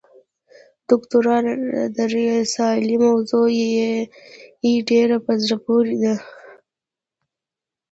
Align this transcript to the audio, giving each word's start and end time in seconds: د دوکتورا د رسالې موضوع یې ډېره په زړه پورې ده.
د 0.03 0.03
دوکتورا 0.89 1.37
د 1.95 1.97
رسالې 2.15 2.97
موضوع 3.07 3.47
یې 3.77 4.75
ډېره 4.89 5.17
په 5.25 5.31
زړه 5.41 5.57
پورې 5.65 5.95
ده. 6.03 6.15